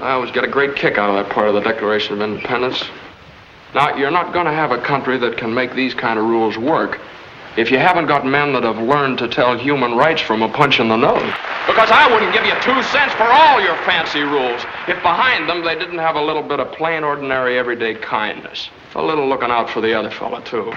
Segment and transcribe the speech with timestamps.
[0.00, 2.82] I always get a great kick out of that part of the Declaration of Independence.
[3.74, 6.56] Now, you're not going to have a country that can make these kind of rules
[6.56, 6.98] work
[7.58, 10.80] if you haven't got men that have learned to tell human rights from a punch
[10.80, 11.32] in the nose.
[11.66, 15.62] Because I wouldn't give you two cents for all your fancy rules if behind them
[15.62, 18.70] they didn't have a little bit of plain, ordinary, everyday kindness.
[18.94, 20.72] A little looking out for the other fella, too.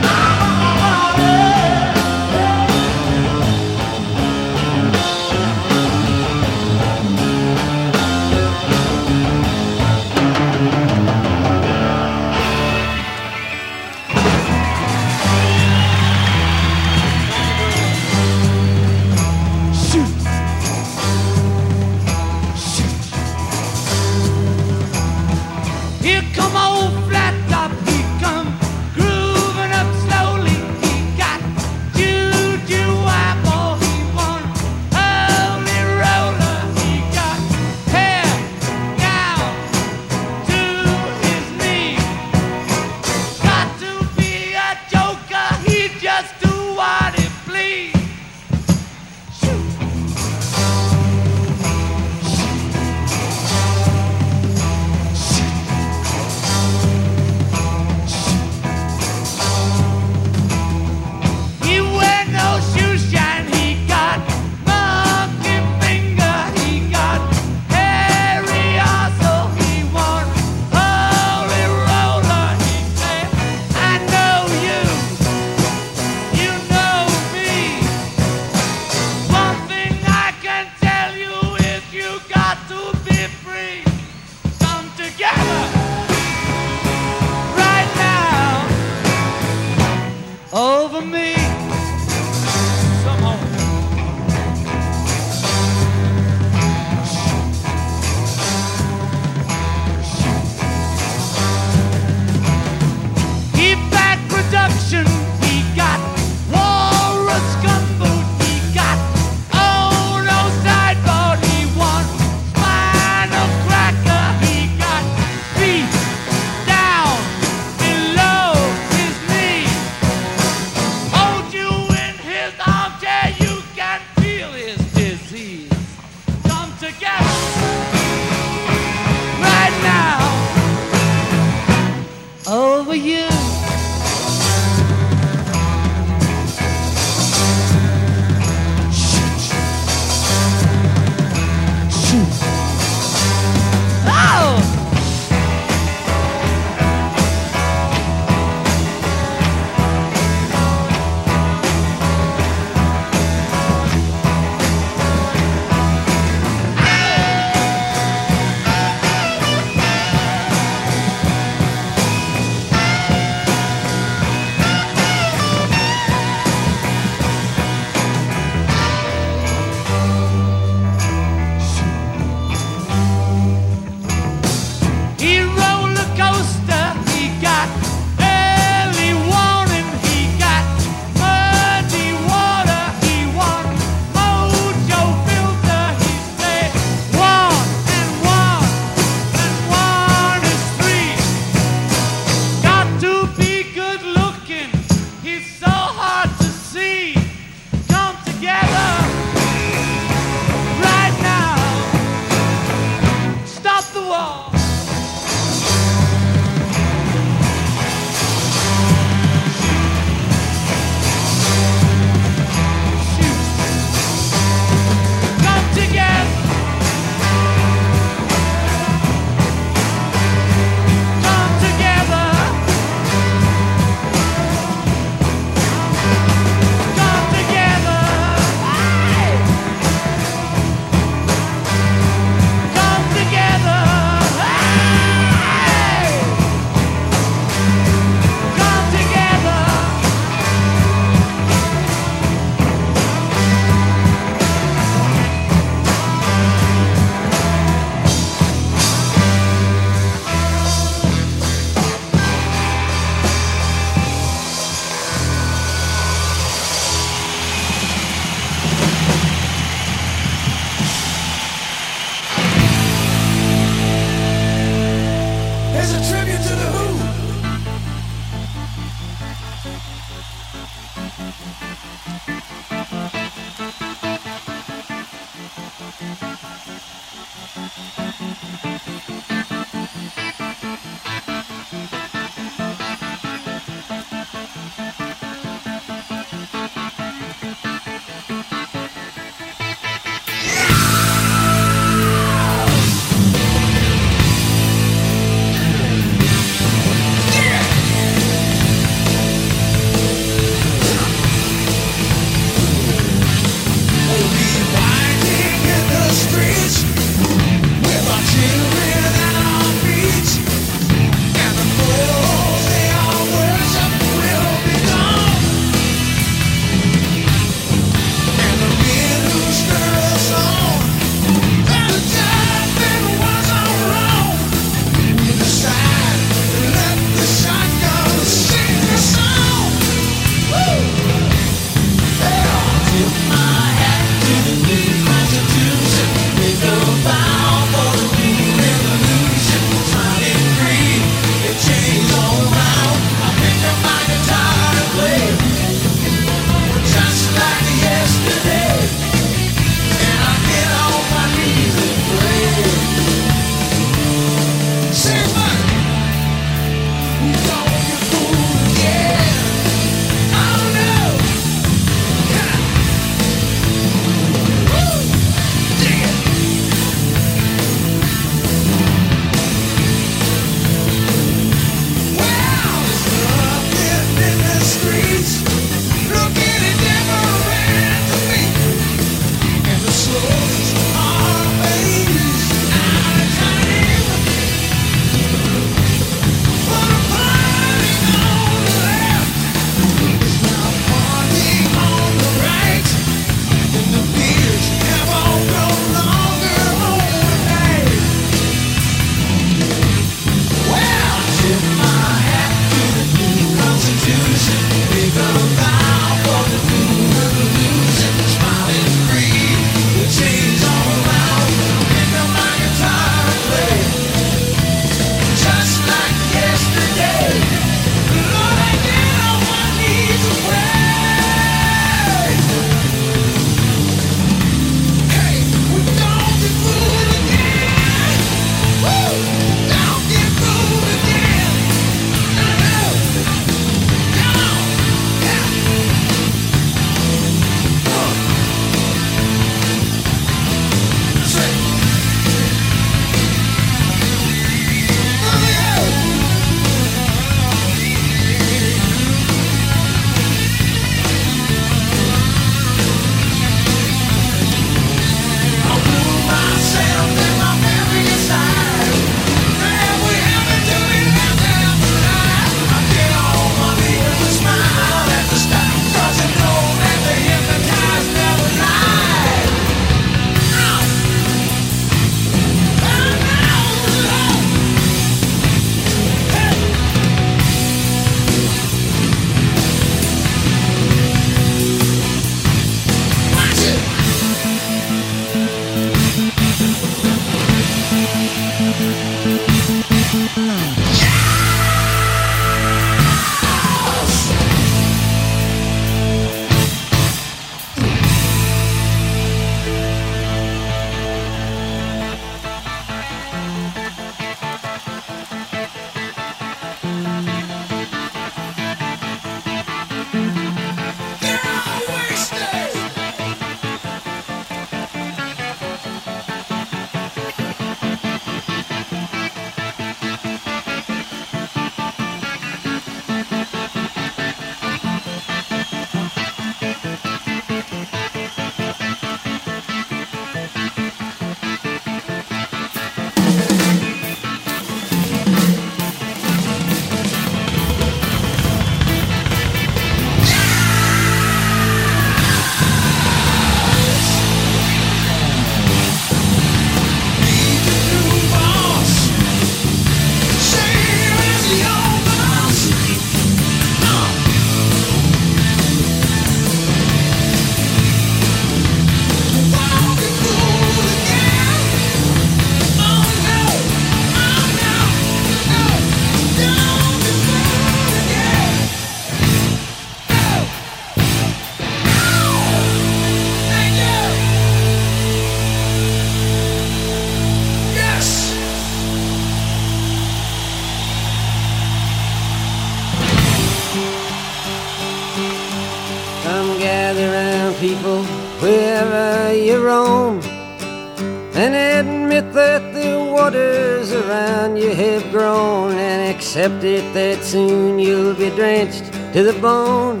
[596.36, 600.00] Accept it that soon you'll be drenched to the bone.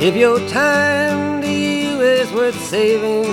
[0.00, 3.24] If your time to you is worth saving,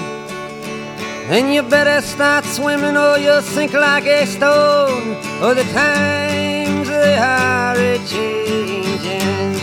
[1.29, 7.15] then you better start swimming or you'll sink like a stone, or the times they
[7.15, 9.53] are a changing.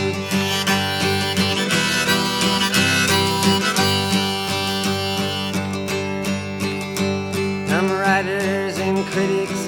[7.67, 9.48] Some writers and critics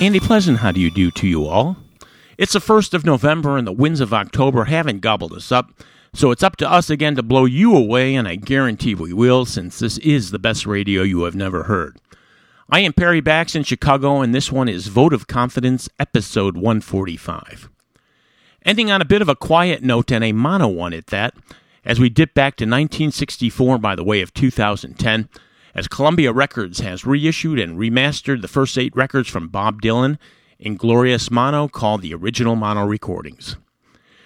[0.00, 1.76] Andy Pleasant, how do you do to you all?
[2.36, 5.72] It's the 1st of November and the winds of October haven't gobbled us up,
[6.14, 9.44] so it's up to us again to blow you away, and I guarantee we will,
[9.44, 12.00] since this is the best radio you have never heard.
[12.70, 17.68] I am Perry Bax in Chicago, and this one is Vote of Confidence, episode 145.
[18.64, 21.34] Ending on a bit of a quiet note and a mono one at that,
[21.84, 25.28] as we dip back to 1964 by the way of 2010
[25.78, 30.18] as Columbia Records has reissued and remastered the first eight records from Bob Dylan
[30.58, 33.56] in glorious mono called the Original Mono Recordings.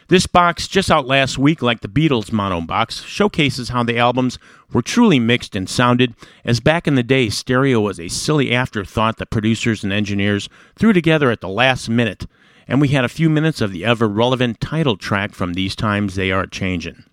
[0.09, 4.39] This box, just out last week like the Beatles mono box, showcases how the albums
[4.73, 9.19] were truly mixed and sounded, as back in the day, stereo was a silly afterthought
[9.19, 12.25] that producers and engineers threw together at the last minute,
[12.67, 16.15] and we had a few minutes of the ever relevant title track from These Times
[16.15, 17.05] They Are Changin'.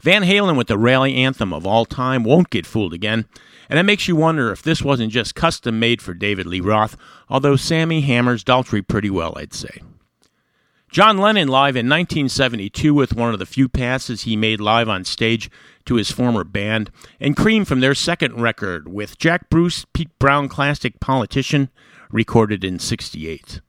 [0.00, 3.26] Van Halen with the rally anthem of all time won't get fooled again,
[3.68, 6.96] and it makes you wonder if this wasn't just custom made for David Lee Roth,
[7.28, 9.82] although Sammy hammers Daltrey pretty well, I'd say.
[10.90, 15.04] John Lennon live in 1972 with one of the few passes he made live on
[15.04, 15.48] stage
[15.84, 20.48] to his former band, and Cream from their second record with Jack Bruce, Pete Brown
[20.48, 21.68] classic Politician,
[22.10, 23.60] recorded in 68.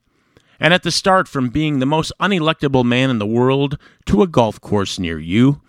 [0.60, 4.28] And at the start, from being the most unelectable man in the world to a
[4.28, 5.62] golf course near you,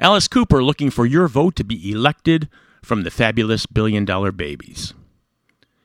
[0.00, 2.48] Alice Cooper looking for your vote to be elected
[2.82, 4.94] from the fabulous Billion Dollar Babies.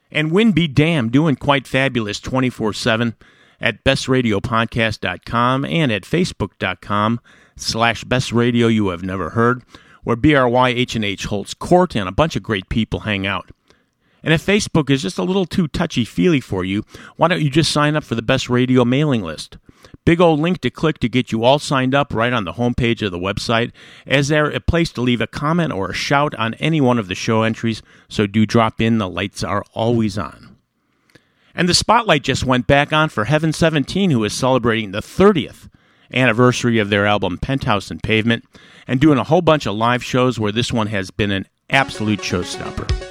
[0.10, 3.16] And Win Be Damn doing quite fabulous 24 7
[3.60, 7.20] at bestradiopodcast.com and at facebook.com
[7.58, 9.64] slash bestradio you have never heard,
[10.06, 13.52] where BRYH&H holds court and a bunch of great people hang out.
[14.24, 16.86] And if Facebook is just a little too touchy-feely for you,
[17.18, 19.58] why don't you just sign up for the Best Radio mailing list?
[20.06, 23.02] Big old link to click to get you all signed up right on the homepage
[23.02, 23.72] of the website,
[24.06, 27.08] as there a place to leave a comment or a shout on any one of
[27.08, 30.58] the show entries, so do drop in, the lights are always on.
[31.56, 35.70] And the spotlight just went back on for Heaven 17, who is celebrating the 30th
[36.14, 38.46] anniversary of their album Penthouse and Pavement,
[38.88, 42.20] and doing a whole bunch of live shows where this one has been an absolute
[42.20, 43.05] showstopper.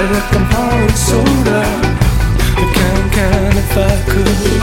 [0.00, 1.60] Never come hard soda.
[2.56, 4.59] I can, can if I could.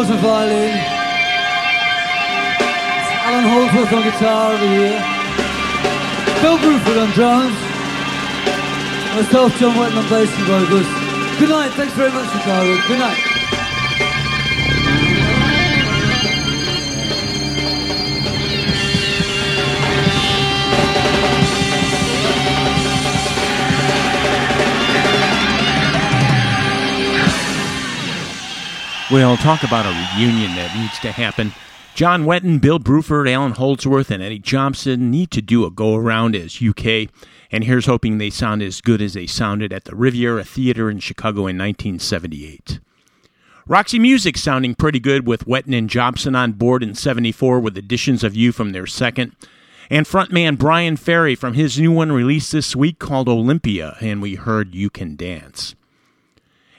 [0.00, 0.72] Jobson on violin.
[3.26, 4.98] Allan Holdsworth on guitar over here.
[6.40, 7.54] Bill Bruford on drums.
[9.14, 11.38] Myself, John Wetton on bass and vocals.
[11.38, 11.72] Good night.
[11.72, 12.80] Thanks very much, Chicago.
[12.88, 13.29] Good night.
[29.10, 31.52] We'll talk about a reunion that needs to happen.
[31.96, 36.36] John Wetton, Bill Bruford, Allan Holdsworth, and Eddie Jobson need to do a go around
[36.36, 37.08] as UK,
[37.50, 41.00] and here's hoping they sound as good as they sounded at the Riviera Theater in
[41.00, 42.78] Chicago in 1978.
[43.66, 48.22] Roxy Music sounding pretty good with Wetton and Jobson on board in 74 with Editions
[48.22, 49.34] of You from their second.
[49.90, 54.36] And frontman Bryan Ferry from his new one released this week called Olympia, and we
[54.36, 55.74] heard You Can Dance.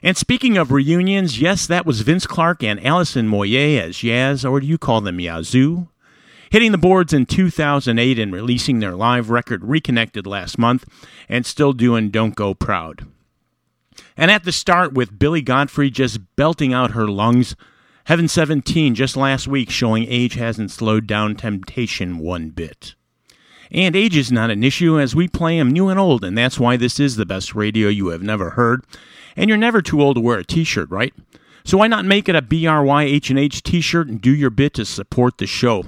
[0.03, 4.59] And speaking of reunions, yes, that was Vince Clarke and Alison Moyet as Yaz, or
[4.59, 5.89] do you call them Yazoo?
[6.49, 10.85] Hitting the boards in 2008 and releasing their live record Reconnected last month,
[11.29, 13.07] and still doing Don't Go Proud.
[14.17, 17.55] And at the start with Billie Godfrey just belting out her lungs,
[18.05, 22.95] Heaven 17 just last week showing age hasn't slowed down temptation one bit.
[23.69, 26.59] And age is not an issue as we play 'em new and old, and that's
[26.59, 28.83] why this is the best radio you have never heard.
[29.35, 31.13] And you're never too old to wear a t-shirt, right?
[31.63, 35.47] So why not make it a BRYH&H t-shirt and do your bit to support the
[35.47, 35.85] show?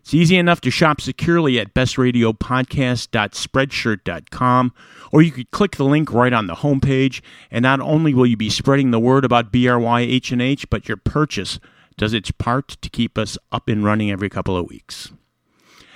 [0.00, 4.72] It's easy enough to shop securely at bestradiopodcast.spreadshirt.com,
[5.12, 7.20] or you could click the link right on the homepage,
[7.52, 11.60] and not only will you be spreading the word about BRYH&H, but your purchase
[11.96, 15.12] does its part to keep us up and running every couple of weeks.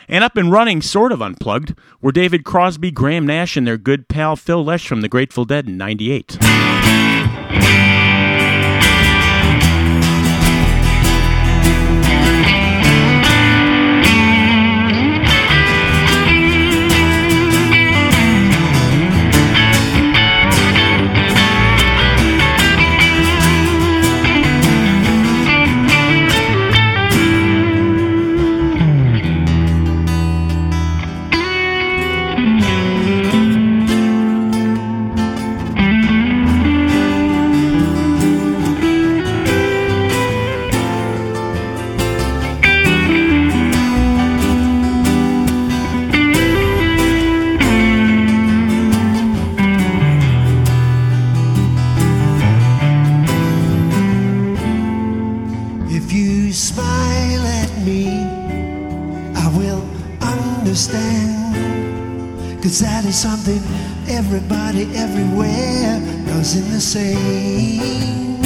[0.08, 4.08] And up and running, sort of unplugged, were David Crosby, Graham Nash, and their good
[4.08, 6.38] pal Phil Lesh from the Grateful Dead in 98.
[62.66, 63.62] Cause that is something
[64.08, 68.42] everybody everywhere does in the same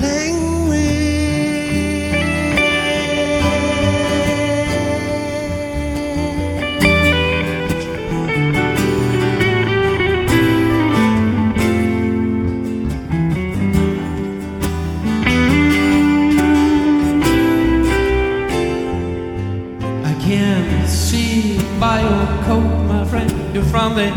[0.00, 0.37] language.
[21.80, 24.10] By your coat, my friend, you're from the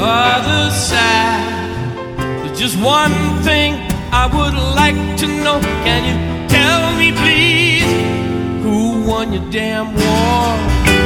[0.00, 2.16] other side.
[2.16, 3.12] There's just one
[3.42, 3.74] thing
[4.12, 5.58] I would like to know.
[5.84, 10.97] Can you tell me, please, who won your damn war?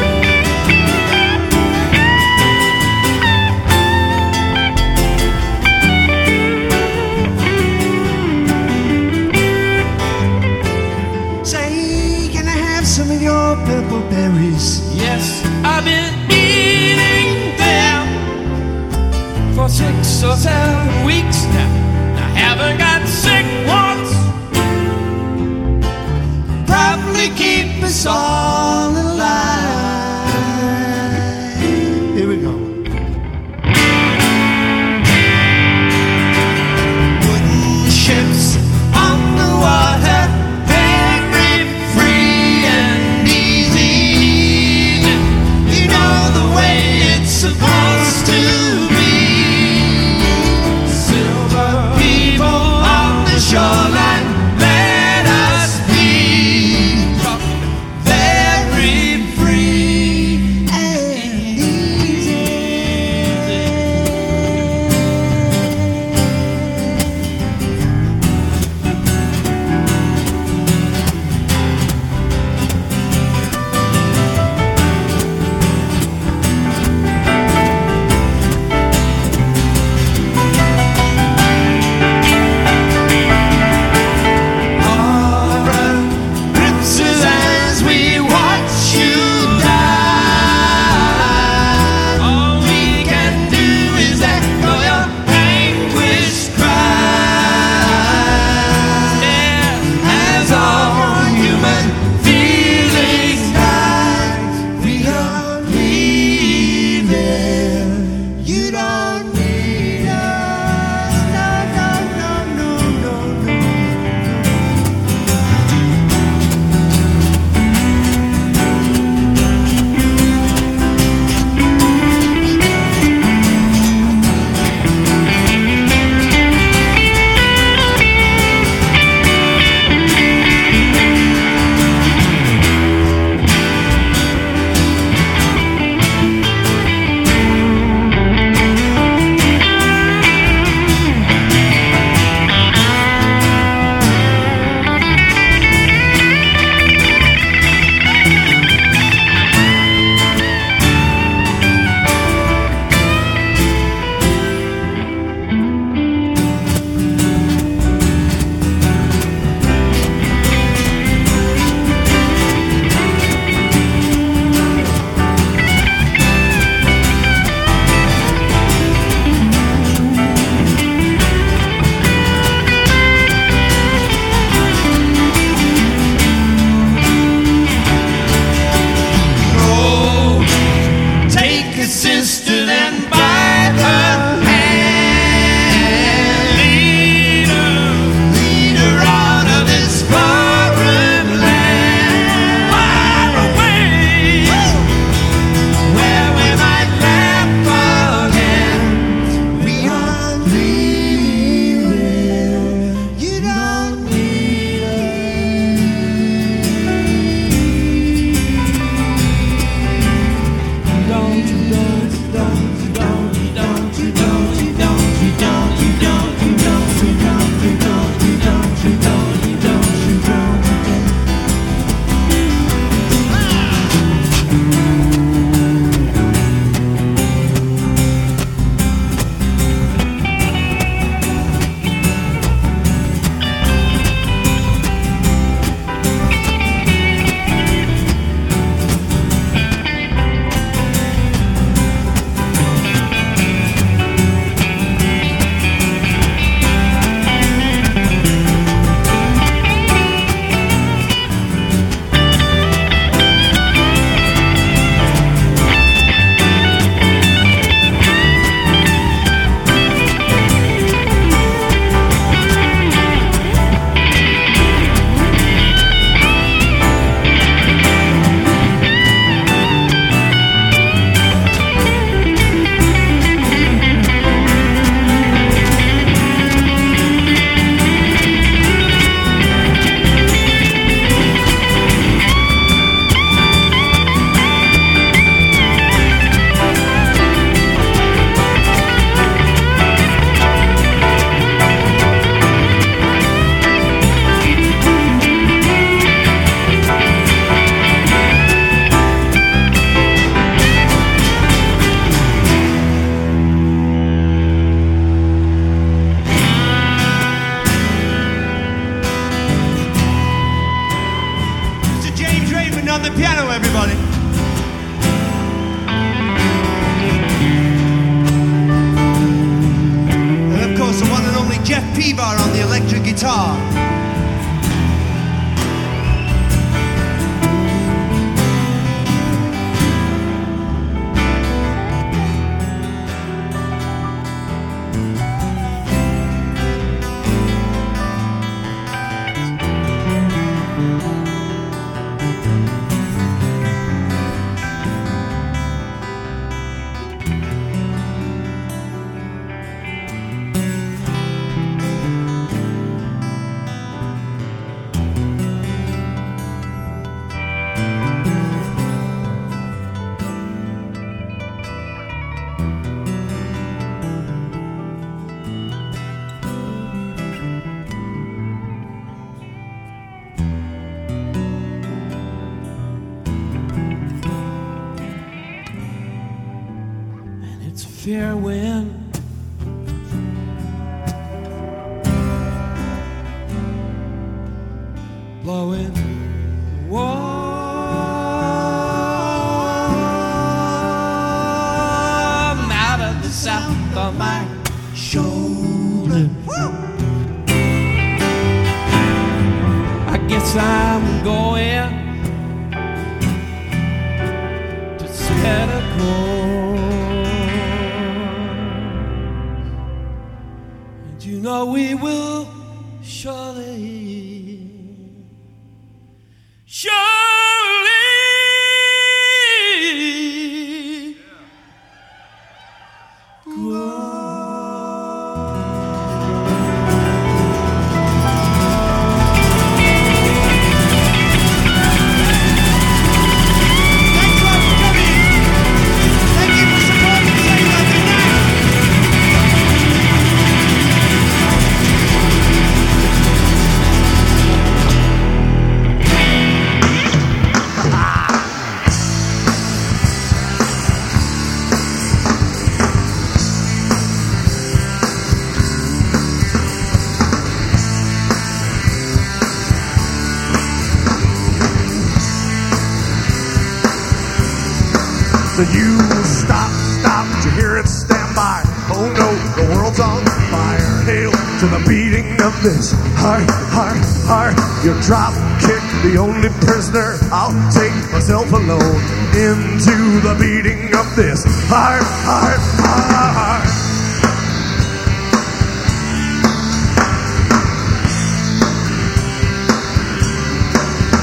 [465.73, 466.70] You stop,
[467.01, 467.89] stop, you hear it?
[467.89, 468.62] Stand by.
[468.93, 471.03] Oh no, the world's on fire.
[471.05, 473.97] Hail to the beating of this heart, heart,
[474.29, 474.57] heart.
[474.85, 477.16] You drop kick, the only prisoner.
[477.33, 479.03] I'll take myself alone
[479.33, 483.93] into the beating of this heart, heart, heart.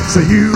[0.10, 0.52] So you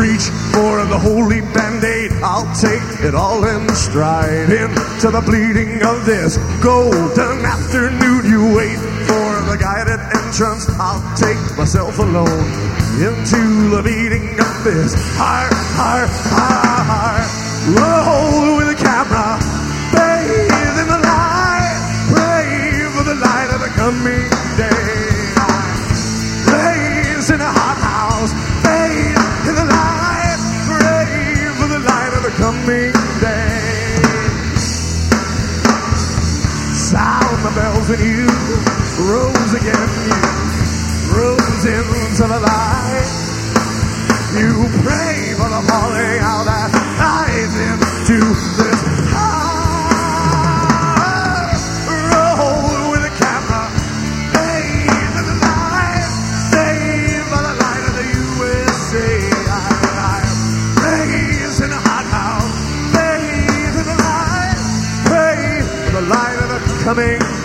[0.00, 2.12] reach for the holy band-aid.
[2.22, 8.22] I'll take it all in stride into the bleeding of this golden afternoon.
[8.24, 8.78] You wait
[9.10, 10.70] for the guided entrance.
[10.78, 12.46] I'll take myself alone
[13.02, 17.28] into the beating of this heart, heart, heart.
[17.74, 18.53] Roll
[38.00, 38.26] you
[39.06, 40.18] rose again, you
[41.14, 43.10] rose into the light.
[44.34, 48.18] You pray for the falling out that lies into
[48.58, 48.80] this
[49.14, 49.54] heart.
[52.90, 53.70] With the camera,
[54.34, 56.10] bathe in the light,
[56.50, 59.06] save for the light of the USA.
[59.46, 59.70] I,
[60.82, 60.98] I
[61.62, 62.58] in a hot house,
[62.90, 64.58] the light,
[65.84, 67.43] for the light of the coming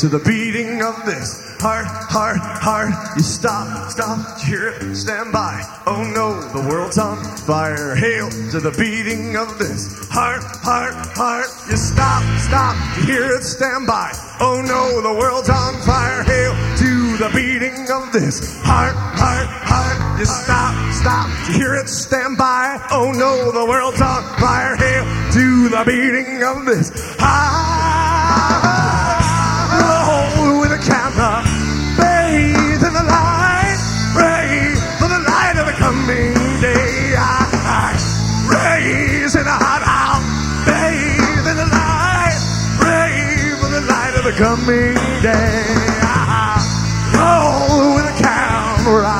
[0.00, 2.88] to the beating of this heart, heart, heart.
[3.16, 5.60] You stop, stop, hear it, stand by.
[5.86, 7.94] Oh no, the world's on fire.
[7.94, 11.52] Hail to the beating of this heart, heart, heart.
[11.68, 14.08] You stop, stop, hear it, stand by.
[14.40, 16.22] Oh no, the world's on fire.
[16.24, 20.18] Hail to the beating of this heart, heart, heart.
[20.18, 22.80] You stop, stop, hear it, stand by.
[22.90, 24.76] Oh no, the world's on fire.
[24.76, 25.04] Hail
[25.36, 26.88] to the beating of this
[27.20, 28.79] heart.
[44.40, 45.64] Coming day.
[47.12, 49.19] Oh, with a camera.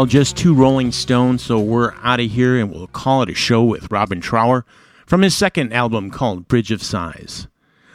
[0.00, 3.34] Well, just two Rolling Stones, so we're out of here and we'll call it a
[3.34, 4.64] show with Robin Trower
[5.04, 7.48] from his second album called Bridge of Sighs.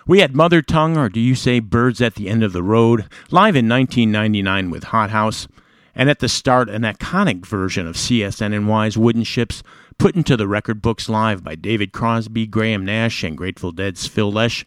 [0.05, 3.55] We had MotherTongue, or do you say Birds at the End of the Road, live
[3.55, 5.47] in 1999 with Hothouse,
[5.95, 9.63] and at the start, an iconic version of CSNNY's Wooden Ships
[9.97, 14.31] put into the record books live by David Crosby, Graham Nash, and Grateful Dead's Phil
[14.31, 14.63] Lesh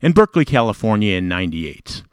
[0.00, 2.04] in Berkeley, California in 98.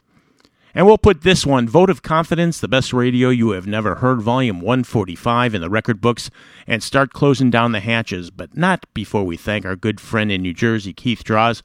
[0.74, 4.20] And we'll put this one, Vote of Confidence, the best radio you have never heard,
[4.20, 6.30] volume 145 in the record books,
[6.66, 10.42] and start closing down the hatches, but not before we thank our good friend in
[10.42, 11.62] New Jersey, Keith Draws,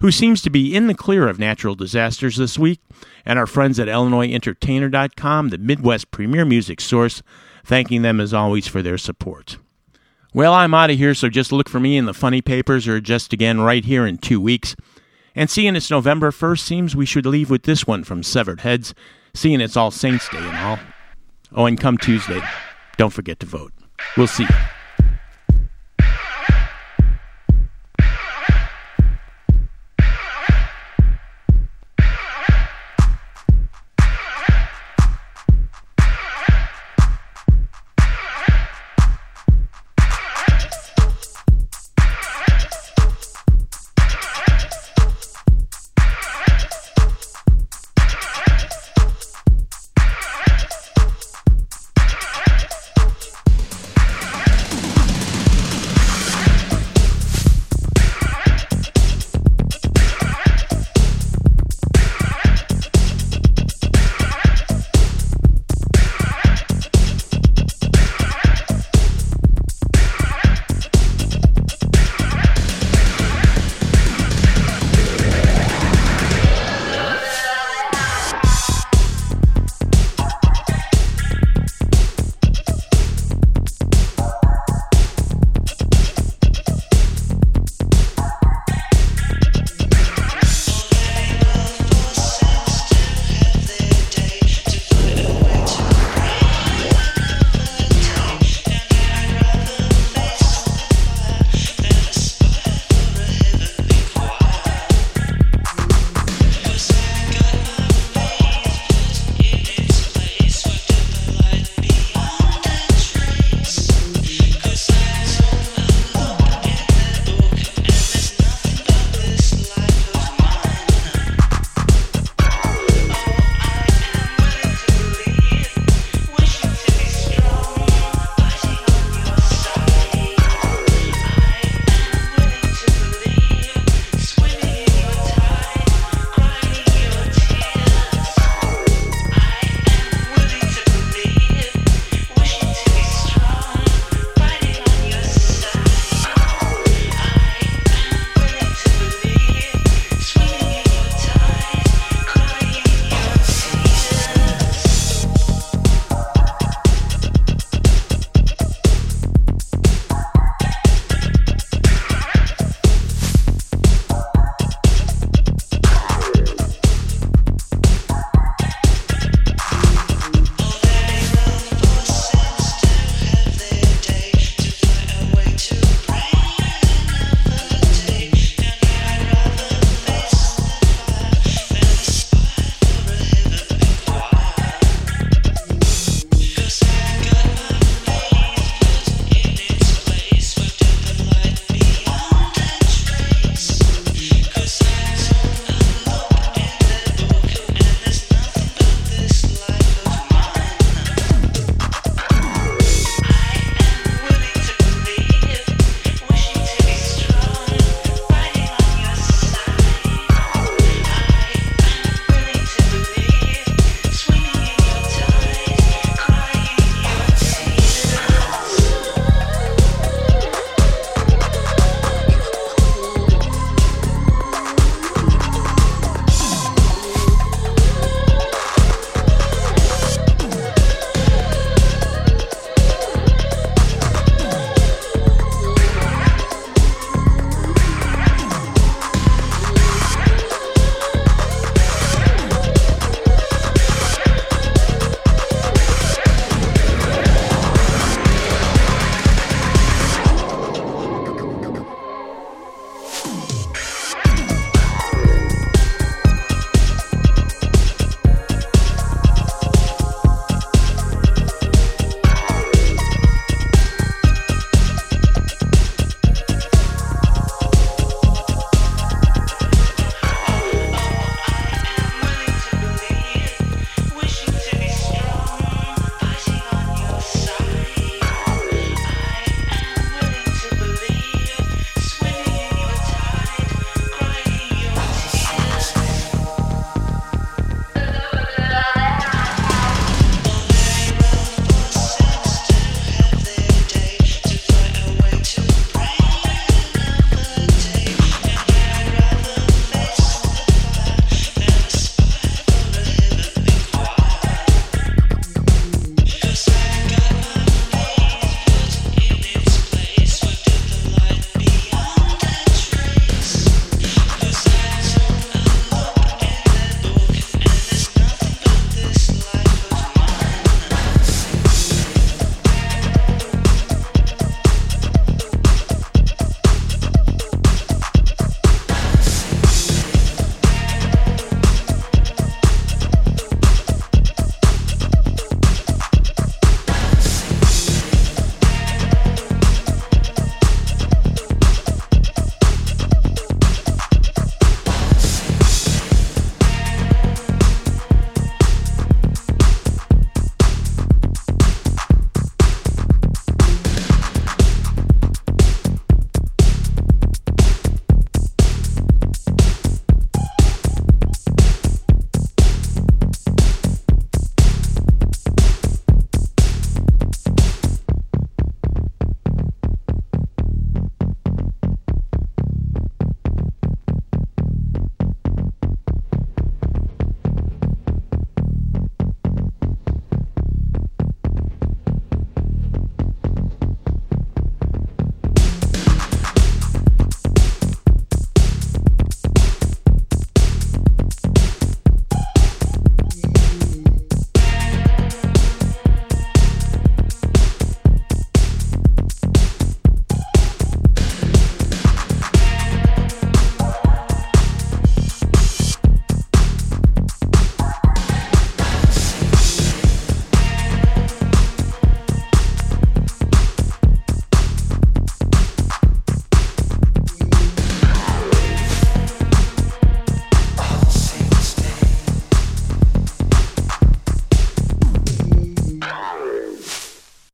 [0.00, 2.80] who seems to be in the clear of natural disasters this week,
[3.26, 7.20] and our friends at IllinoisEntertainer.com, the Midwest premier music source,
[7.64, 9.58] thanking them as always for their support.
[10.34, 13.00] Well, I'm out of here, so just look for me in the funny papers or
[13.00, 14.76] just again right here in two weeks.
[15.34, 18.94] And seeing it's November 1st, seems we should leave with this one from Severed Heads,
[19.34, 20.78] seeing it's All Saints Day and all.
[21.54, 22.40] Oh, and come Tuesday,
[22.98, 23.72] don't forget to vote.
[24.16, 24.81] We'll see you.